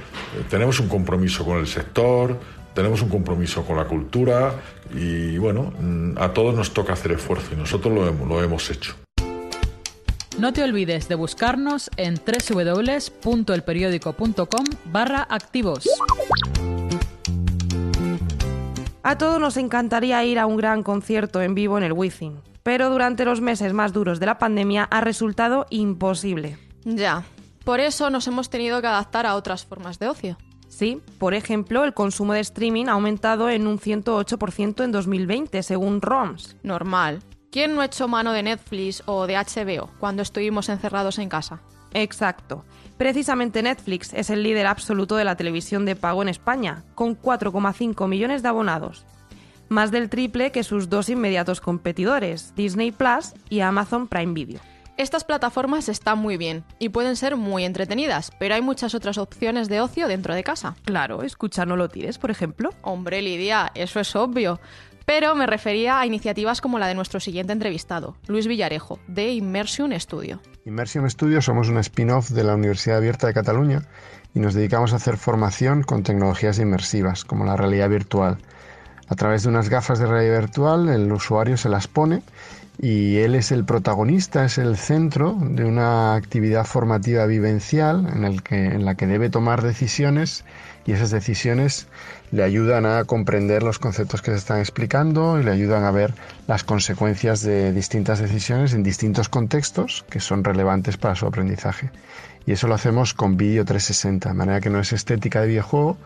tenemos 0.50 0.80
un 0.80 0.90
compromiso 0.90 1.46
con 1.46 1.60
el 1.60 1.68
sector, 1.68 2.38
tenemos 2.74 3.02
un 3.02 3.10
compromiso 3.10 3.64
con 3.64 3.78
la 3.78 3.86
cultura 3.86 4.56
y 4.94 5.38
bueno, 5.38 5.72
mm, 5.80 6.18
a 6.18 6.34
todos 6.34 6.56
nos 6.56 6.74
toca 6.74 6.94
hacer 6.94 7.14
esfuerzo 7.14 7.54
y 7.54 7.58
nosotros 7.58 7.94
lo 7.94 8.08
hemos, 8.08 8.28
lo 8.28 8.44
hemos 8.44 8.70
hecho. 8.70 8.96
No 10.42 10.52
te 10.54 10.64
olvides 10.64 11.08
de 11.08 11.14
buscarnos 11.14 11.92
en 11.98 12.16
www.elperiódico.com 12.16 14.66
barra 14.86 15.28
activos. 15.30 15.88
A 19.04 19.20
todos 19.20 19.40
nos 19.40 19.58
encantaría 19.58 20.24
ir 20.24 20.40
a 20.40 20.48
un 20.48 20.58
gran 20.58 20.82
concierto 20.82 21.44
en 21.44 21.54
vivo 21.54 21.78
en 21.78 21.84
el 21.84 21.94
Wizzing, 21.94 22.42
pero 22.64 22.90
durante 22.90 23.24
los 23.24 23.40
meses 23.40 23.74
más 23.74 23.94
duros 23.94 24.20
de 24.20 24.26
la 24.26 24.40
pandemia 24.40 24.86
ha 24.86 25.02
resultado 25.02 25.68
imposible. 25.70 26.58
Ya, 26.86 27.24
por 27.64 27.80
eso 27.80 28.10
nos 28.10 28.26
hemos 28.26 28.50
tenido 28.50 28.82
que 28.82 28.88
adaptar 28.88 29.28
a 29.28 29.36
otras 29.36 29.64
formas 29.64 30.00
de 30.00 30.08
ocio. 30.08 30.40
Sí, 30.70 31.04
por 31.20 31.36
ejemplo, 31.36 31.84
el 31.84 31.94
consumo 31.94 32.34
de 32.34 32.40
streaming 32.40 32.88
ha 32.88 32.94
aumentado 32.94 33.48
en 33.52 33.68
un 33.68 33.78
108% 33.78 34.84
en 34.84 34.92
2020, 34.92 35.62
según 35.62 36.02
ROMS. 36.02 36.56
Normal. 36.64 37.20
¿Quién 37.52 37.76
no 37.76 37.84
hecho 37.84 38.08
mano 38.08 38.32
de 38.32 38.44
Netflix 38.44 39.04
o 39.06 39.28
de 39.28 39.36
HBO 39.36 39.90
cuando 40.00 40.22
estuvimos 40.22 40.70
encerrados 40.70 41.20
en 41.20 41.28
casa? 41.28 41.60
Exacto. 41.94 42.64
Precisamente 42.98 43.62
Netflix 43.62 44.14
es 44.14 44.30
el 44.30 44.42
líder 44.42 44.68
absoluto 44.68 45.18
de 45.18 45.26
la 45.26 45.36
televisión 45.36 45.84
de 45.84 45.98
pago 45.98 46.22
en 46.22 46.30
España, 46.30 46.86
con 46.96 47.20
4,5 47.20 48.08
millones 48.08 48.42
de 48.42 48.48
abonados. 48.48 49.06
Más 49.68 49.92
del 49.92 50.10
triple 50.10 50.54
que 50.54 50.64
sus 50.64 50.90
dos 50.90 51.10
inmediatos 51.10 51.60
competidores, 51.60 52.56
Disney 52.56 52.94
Plus 52.94 53.34
y 53.50 53.60
Amazon 53.60 54.08
Prime 54.08 54.32
Video. 54.32 54.62
Estas 54.96 55.26
plataformas 55.26 55.90
están 55.90 56.20
muy 56.20 56.38
bien 56.38 56.64
y 56.80 56.90
pueden 56.90 57.18
ser 57.18 57.36
muy 57.36 57.66
entretenidas, 57.66 58.32
pero 58.40 58.56
hay 58.56 58.62
muchas 58.62 58.96
otras 58.96 59.18
opciones 59.18 59.68
de 59.68 59.82
ocio 59.82 60.08
dentro 60.08 60.36
de 60.36 60.44
casa. 60.44 60.76
Claro, 60.86 61.24
escuchar 61.24 61.68
no 61.68 61.76
lo 61.76 61.90
tires, 61.90 62.18
por 62.18 62.32
ejemplo. 62.32 62.70
Hombre, 62.82 63.22
Lidia, 63.22 63.72
eso 63.74 64.00
es 64.00 64.16
obvio. 64.16 64.60
Pero 65.14 65.36
me 65.36 65.46
refería 65.46 66.00
a 66.00 66.06
iniciativas 66.06 66.62
como 66.62 66.80
la 66.80 66.88
de 66.88 66.96
nuestro 66.96 67.20
siguiente 67.20 67.52
entrevistado, 67.52 68.16
Luis 68.28 68.48
Villarejo, 68.48 68.98
de 69.10 69.32
Immersion 69.32 69.92
Studio. 70.00 70.40
Immersion 70.64 71.10
Studio 71.10 71.42
somos 71.42 71.68
un 71.68 71.80
spin-off 71.80 72.30
de 72.30 72.46
la 72.46 72.56
Universidad 72.56 73.00
Abierta 73.00 73.28
de 73.28 73.34
Cataluña 73.34 73.82
y 74.34 74.40
nos 74.40 74.54
dedicamos 74.54 74.94
a 74.94 74.96
hacer 74.96 75.18
formación 75.18 75.84
con 75.84 76.04
tecnologías 76.04 76.60
inmersivas, 76.60 77.26
como 77.26 77.44
la 77.44 77.58
realidad 77.58 77.90
virtual. 77.90 78.38
A 79.10 79.16
través 79.16 79.44
de 79.44 79.50
unas 79.50 79.68
gafas 79.68 80.00
de 80.00 80.08
realidad 80.08 80.40
virtual, 80.40 80.88
el 80.88 81.12
usuario 81.12 81.58
se 81.58 81.68
las 81.68 81.90
pone 81.90 82.24
y 82.80 83.18
él 83.18 83.36
es 83.36 83.52
el 83.52 83.66
protagonista, 83.66 84.46
es 84.46 84.58
el 84.58 84.78
centro 84.78 85.36
de 85.42 85.66
una 85.66 86.16
actividad 86.16 86.64
formativa 86.64 87.26
vivencial 87.26 88.08
en, 88.16 88.42
en 88.56 88.86
la 88.86 88.96
que 88.96 89.08
debe 89.08 89.30
tomar 89.30 89.62
decisiones 89.62 90.46
y 90.86 90.94
esas 90.94 91.12
decisiones 91.12 91.90
le 92.32 92.44
ayudan 92.44 92.86
a 92.86 93.04
comprender 93.04 93.62
los 93.62 93.78
conceptos 93.78 94.22
que 94.22 94.32
se 94.32 94.38
están 94.38 94.60
explicando 94.60 95.40
y 95.40 95.44
le 95.44 95.52
ayudan 95.52 95.84
a 95.84 95.92
ver 95.92 96.14
las 96.48 96.64
consecuencias 96.64 97.42
de 97.42 97.74
distintas 97.74 98.20
decisiones 98.20 98.74
en 98.74 98.84
distintos 98.84 99.30
contextos 99.30 100.06
que 100.10 100.20
son 100.20 100.44
relevantes 100.44 100.98
para 100.98 101.16
su 101.16 101.26
aprendizaje. 101.26 101.92
Y 102.46 102.54
eso 102.54 102.68
lo 102.68 102.76
hacemos 102.76 103.14
con 103.14 103.38
vídeo 103.38 103.66
360, 103.66 104.30
de 104.30 104.36
manera 104.36 104.62
que 104.62 104.70
no 104.70 104.80
es 104.80 104.94
estética 104.94 105.42
de 105.42 105.48
videojuego, 105.48 105.98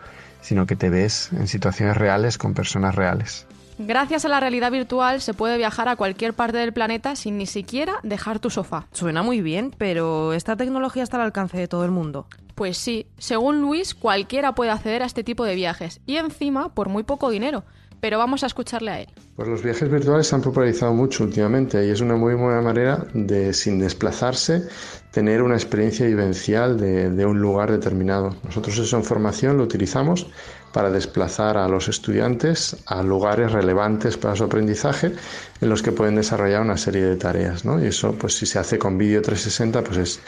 sino 0.42 0.66
que 0.66 0.76
te 0.76 0.90
ves 0.90 1.30
en 1.32 1.48
situaciones 1.48 1.96
reales 1.96 2.38
con 2.38 2.54
personas 2.54 2.94
reales. 2.94 3.46
Gracias 3.78 4.24
a 4.24 4.28
la 4.28 4.40
realidad 4.40 4.70
virtual 4.70 5.20
se 5.20 5.34
puede 5.34 5.58
viajar 5.58 5.88
a 5.88 5.96
cualquier 5.96 6.32
parte 6.32 6.56
del 6.56 6.72
planeta 6.72 7.14
sin 7.14 7.36
ni 7.36 7.46
siquiera 7.46 8.00
dejar 8.02 8.38
tu 8.38 8.48
sofá. 8.48 8.86
Suena 8.92 9.22
muy 9.22 9.42
bien, 9.42 9.74
pero 9.76 10.32
esta 10.32 10.56
tecnología 10.56 11.02
está 11.02 11.18
al 11.18 11.24
alcance 11.24 11.58
de 11.58 11.68
todo 11.68 11.84
el 11.84 11.90
mundo. 11.90 12.26
Pues 12.54 12.78
sí, 12.78 13.06
según 13.18 13.60
Luis, 13.60 13.94
cualquiera 13.94 14.54
puede 14.54 14.70
acceder 14.70 15.02
a 15.02 15.06
este 15.06 15.22
tipo 15.22 15.44
de 15.44 15.54
viajes 15.54 16.00
y 16.06 16.16
encima 16.16 16.70
por 16.70 16.88
muy 16.88 17.02
poco 17.02 17.28
dinero. 17.28 17.64
Pero 18.00 18.18
vamos 18.18 18.42
a 18.42 18.46
escucharle 18.46 18.90
a 18.90 19.00
él. 19.00 19.08
Pues 19.36 19.48
los 19.48 19.62
viajes 19.62 19.90
virtuales 19.90 20.26
se 20.26 20.34
han 20.34 20.42
popularizado 20.42 20.94
mucho 20.94 21.24
últimamente 21.24 21.86
y 21.86 21.90
es 21.90 22.00
una 22.00 22.16
muy 22.16 22.34
buena 22.34 22.62
manera 22.62 23.06
de, 23.12 23.52
sin 23.52 23.78
desplazarse, 23.78 24.62
tener 25.10 25.42
una 25.42 25.54
experiencia 25.54 26.06
vivencial 26.06 26.78
de, 26.78 27.26
un 27.26 27.40
lugar 27.40 27.70
determinado. 27.70 28.34
Nosotros 28.44 28.78
eso 28.78 28.96
en 28.96 29.04
formación 29.04 29.58
lo 29.58 29.64
utilizamos 29.64 30.26
para 30.72 30.90
desplazar 30.90 31.56
a 31.56 31.68
los 31.68 31.88
estudiantes 31.88 32.76
a 32.86 33.02
lugares 33.02 33.52
relevantes 33.52 34.16
para 34.16 34.36
su 34.36 34.44
aprendizaje 34.44 35.12
en 35.60 35.68
los 35.68 35.82
que 35.82 35.92
pueden 35.92 36.16
desarrollar 36.16 36.62
una 36.62 36.76
serie 36.76 37.02
de 37.02 37.16
tareas. 37.16 37.64
¿no? 37.64 37.82
Y 37.82 37.86
eso, 37.88 38.12
pues 38.12 38.36
si 38.36 38.46
se 38.46 38.58
hace 38.58 38.78
con 38.78 38.98
vídeo 38.98 39.22
360, 39.22 39.84
pues 39.84 39.98
es 39.98 40.20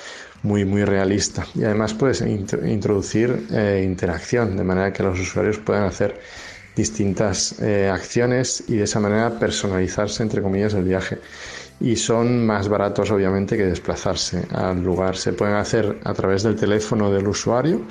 muy, 0.43 0.65
muy 0.65 0.85
realista. 0.85 1.47
Y 1.55 1.65
además 1.65 1.95
puedes 1.95 2.21
introducir 2.21 3.47
eh, 3.53 3.83
interacción, 3.85 4.57
de 4.57 4.65
manera 4.65 4.93
que 4.93 5.03
los 5.03 5.19
usuarios 5.19 5.59
puedan 5.59 5.85
hacer 5.85 6.21
distintas 6.79 7.61
eh, 7.61 7.91
acciones 7.93 8.65
y 8.69 8.77
de 8.77 8.85
esa 8.85 9.01
manera 9.01 9.39
personalizarse, 9.39 10.23
entre 10.23 10.41
comillas, 10.41 10.75
el 10.75 10.85
viaje 10.85 11.19
y 11.81 11.97
son 11.97 12.45
más 12.45 12.69
baratos 12.69 13.11
obviamente 13.11 13.57
que 13.57 13.65
desplazarse 13.65 14.47
al 14.53 14.83
lugar. 14.83 15.17
Se 15.17 15.33
pueden 15.33 15.55
hacer 15.55 16.01
a 16.05 16.13
través 16.13 16.43
del 16.43 16.57
teléfono 16.57 17.11
del 17.11 17.29
usuario 17.29 17.83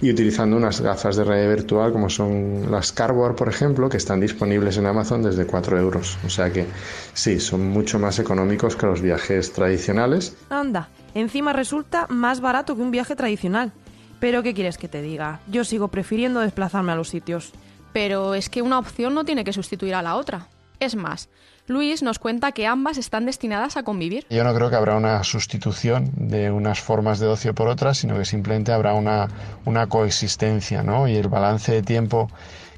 y 0.00 0.10
utilizando 0.10 0.56
unas 0.56 0.80
gafas 0.80 1.16
de 1.16 1.24
realidad 1.24 1.56
virtual 1.56 1.92
como 1.92 2.08
son 2.08 2.70
las 2.70 2.92
Cardboard, 2.92 3.34
por 3.34 3.48
ejemplo, 3.48 3.88
que 3.88 3.96
están 3.96 4.20
disponibles 4.20 4.76
en 4.76 4.86
Amazon 4.86 5.22
desde 5.22 5.46
4 5.46 5.78
euros. 5.78 6.18
O 6.24 6.30
sea 6.30 6.52
que 6.52 6.66
sí, 7.14 7.40
son 7.40 7.68
mucho 7.68 7.98
más 7.98 8.18
económicos 8.18 8.76
que 8.76 8.86
los 8.86 9.00
viajes 9.00 9.52
tradicionales. 9.52 10.36
Anda, 10.50 10.88
encima 11.14 11.52
resulta 11.52 12.06
más 12.08 12.40
barato 12.40 12.76
que 12.76 12.82
un 12.82 12.90
viaje 12.90 13.16
tradicional. 13.16 13.72
Pero 14.20 14.44
¿qué 14.44 14.54
quieres 14.54 14.78
que 14.78 14.86
te 14.86 15.02
diga? 15.02 15.40
Yo 15.48 15.64
sigo 15.64 15.88
prefiriendo 15.88 16.38
desplazarme 16.38 16.92
a 16.92 16.96
los 16.96 17.08
sitios. 17.08 17.52
Pero 17.92 18.34
es 18.34 18.48
que 18.48 18.62
una 18.62 18.78
opción 18.78 19.14
no 19.14 19.24
tiene 19.24 19.44
que 19.44 19.52
sustituir 19.52 19.94
a 19.94 20.02
la 20.02 20.16
otra. 20.16 20.46
Es 20.80 20.96
más, 20.96 21.28
Luis 21.68 22.02
nos 22.02 22.18
cuenta 22.18 22.52
que 22.52 22.66
ambas 22.66 22.98
están 22.98 23.24
destinadas 23.24 23.76
a 23.76 23.84
convivir. 23.84 24.26
Yo 24.30 24.42
no 24.42 24.52
creo 24.54 24.68
que 24.68 24.76
habrá 24.76 24.96
una 24.96 25.22
sustitución 25.22 26.10
de 26.16 26.50
unas 26.50 26.80
formas 26.80 27.20
de 27.20 27.28
ocio 27.28 27.54
por 27.54 27.68
otras, 27.68 27.98
sino 27.98 28.16
que 28.16 28.24
simplemente 28.24 28.72
habrá 28.72 28.94
una, 28.94 29.28
una 29.64 29.86
coexistencia, 29.86 30.82
¿no? 30.82 31.06
Y 31.06 31.16
el 31.16 31.28
balance 31.28 31.72
de 31.72 31.82
tiempo 31.82 32.30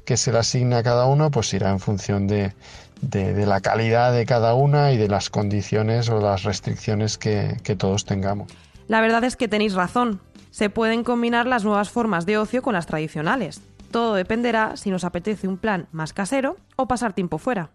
que 0.05 0.17
se 0.17 0.31
le 0.31 0.37
asigne 0.37 0.75
a 0.75 0.83
cada 0.83 1.07
uno, 1.07 1.31
pues 1.31 1.51
irá 1.53 1.71
en 1.71 1.79
función 1.79 2.27
de, 2.27 2.53
de, 3.01 3.45
la 3.45 3.59
calidad 3.59 4.13
de 4.13 4.25
cada 4.25 4.53
una 4.53 4.91
y 4.91 4.97
de 4.97 5.07
las 5.07 5.31
condiciones 5.31 6.09
o 6.09 6.19
las 6.19 6.43
restricciones 6.43 7.17
que, 7.17 7.57
que 7.63 7.75
todos 7.75 8.05
tengamos. 8.05 8.51
La 8.87 9.01
verdad 9.01 9.23
es 9.23 9.35
que 9.35 9.47
tenéis 9.47 9.73
razón. 9.73 10.21
Se 10.51 10.69
pueden 10.69 11.03
combinar 11.03 11.47
las 11.47 11.63
nuevas 11.63 11.89
formas 11.89 12.27
de 12.27 12.37
ocio 12.37 12.61
con 12.61 12.75
las 12.75 12.85
tradicionales. 12.85 13.61
Todo 13.95 14.15
dependerá 14.15 14.75
si 14.75 14.91
nos 14.91 15.05
apetece 15.05 15.47
un 15.47 15.57
plan 15.57 15.87
más 15.93 16.11
casero 16.11 16.57
o 16.75 16.85
pasar 16.85 17.13
tiempo 17.13 17.37
fuera. 17.37 17.69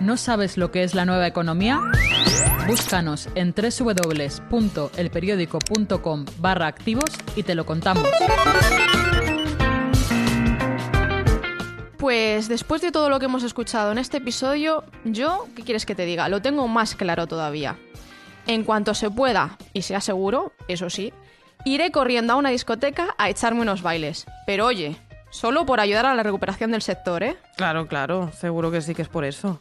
¿No 0.00 0.16
sabes 0.16 0.56
lo 0.56 0.70
que 0.70 0.84
es 0.84 0.94
la 0.94 1.04
nueva 1.04 1.26
economía? 1.26 1.78
Búscanos 2.66 3.28
en 3.34 3.54
www.elperiódico.com 3.54 6.24
barra 6.38 6.66
activos 6.66 7.10
y 7.36 7.42
te 7.42 7.54
lo 7.54 7.66
contamos. 7.66 8.08
Pues 11.98 12.48
después 12.48 12.80
de 12.80 12.90
todo 12.90 13.10
lo 13.10 13.18
que 13.18 13.26
hemos 13.26 13.42
escuchado 13.42 13.92
en 13.92 13.98
este 13.98 14.16
episodio, 14.16 14.84
yo, 15.04 15.46
¿qué 15.54 15.62
quieres 15.62 15.84
que 15.84 15.94
te 15.94 16.06
diga? 16.06 16.30
Lo 16.30 16.40
tengo 16.40 16.66
más 16.68 16.94
claro 16.94 17.26
todavía. 17.26 17.76
En 18.46 18.64
cuanto 18.64 18.94
se 18.94 19.10
pueda, 19.10 19.58
y 19.74 19.82
sea 19.82 20.00
seguro, 20.00 20.54
eso 20.68 20.88
sí, 20.88 21.12
iré 21.64 21.90
corriendo 21.90 22.32
a 22.32 22.36
una 22.36 22.50
discoteca 22.50 23.14
a 23.18 23.30
echarme 23.30 23.62
unos 23.62 23.82
bailes. 23.82 24.26
Pero 24.46 24.66
oye, 24.66 24.96
solo 25.30 25.66
por 25.66 25.80
ayudar 25.80 26.06
a 26.06 26.14
la 26.14 26.22
recuperación 26.22 26.70
del 26.72 26.82
sector, 26.82 27.22
¿eh? 27.22 27.36
Claro, 27.56 27.86
claro, 27.86 28.30
seguro 28.32 28.70
que 28.70 28.80
sí 28.80 28.94
que 28.94 29.02
es 29.02 29.08
por 29.08 29.24
eso. 29.24 29.58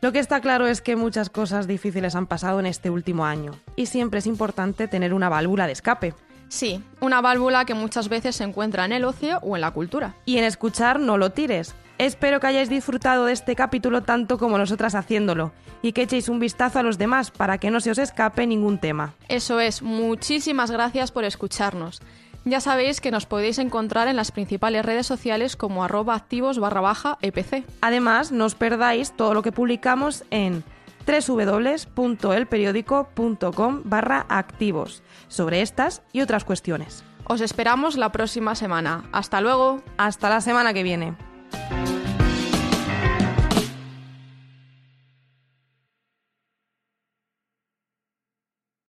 Lo 0.00 0.12
que 0.12 0.18
está 0.18 0.40
claro 0.40 0.66
es 0.66 0.82
que 0.82 0.94
muchas 0.94 1.30
cosas 1.30 1.66
difíciles 1.66 2.14
han 2.14 2.26
pasado 2.26 2.60
en 2.60 2.66
este 2.66 2.90
último 2.90 3.24
año 3.24 3.52
y 3.76 3.86
siempre 3.86 4.18
es 4.18 4.26
importante 4.26 4.88
tener 4.88 5.14
una 5.14 5.28
válvula 5.28 5.66
de 5.66 5.72
escape. 5.72 6.14
Sí, 6.48 6.82
una 7.00 7.20
válvula 7.20 7.64
que 7.64 7.74
muchas 7.74 8.08
veces 8.08 8.36
se 8.36 8.44
encuentra 8.44 8.84
en 8.84 8.92
el 8.92 9.04
ocio 9.04 9.38
o 9.42 9.56
en 9.56 9.62
la 9.62 9.72
cultura. 9.72 10.14
Y 10.26 10.38
en 10.38 10.44
escuchar 10.44 11.00
no 11.00 11.18
lo 11.18 11.30
tires. 11.30 11.74
Espero 11.98 12.40
que 12.40 12.46
hayáis 12.46 12.68
disfrutado 12.68 13.24
de 13.24 13.32
este 13.32 13.56
capítulo 13.56 14.02
tanto 14.02 14.38
como 14.38 14.58
nosotras 14.58 14.94
haciéndolo 14.94 15.52
y 15.80 15.92
que 15.92 16.02
echéis 16.02 16.28
un 16.28 16.38
vistazo 16.38 16.78
a 16.78 16.82
los 16.82 16.98
demás 16.98 17.30
para 17.30 17.56
que 17.58 17.70
no 17.70 17.80
se 17.80 17.90
os 17.90 17.98
escape 17.98 18.46
ningún 18.46 18.78
tema. 18.78 19.14
Eso 19.28 19.60
es, 19.60 19.82
muchísimas 19.82 20.70
gracias 20.70 21.10
por 21.10 21.24
escucharnos. 21.24 22.02
Ya 22.44 22.60
sabéis 22.60 23.00
que 23.00 23.10
nos 23.10 23.26
podéis 23.26 23.58
encontrar 23.58 24.08
en 24.08 24.16
las 24.16 24.30
principales 24.30 24.84
redes 24.84 25.06
sociales 25.06 25.56
como 25.56 25.82
arroba 25.82 26.14
activos 26.14 26.58
barra 26.58 26.80
baja 26.80 27.18
EPC. 27.22 27.64
Además, 27.80 28.30
no 28.30 28.44
os 28.44 28.54
perdáis 28.54 29.16
todo 29.16 29.34
lo 29.34 29.42
que 29.42 29.50
publicamos 29.50 30.22
en 30.30 30.62
www.elperiódico.com 31.06 33.80
barra 33.84 34.26
activos 34.28 35.02
sobre 35.28 35.62
estas 35.62 36.02
y 36.12 36.20
otras 36.20 36.44
cuestiones. 36.44 37.04
Os 37.24 37.40
esperamos 37.40 37.96
la 37.96 38.12
próxima 38.12 38.54
semana. 38.54 39.08
Hasta 39.10 39.40
luego. 39.40 39.82
Hasta 39.96 40.28
la 40.28 40.40
semana 40.40 40.72
que 40.72 40.84
viene. 40.84 41.16
Bye. 41.52 41.95